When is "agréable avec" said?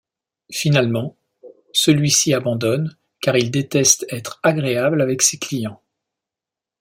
4.41-5.21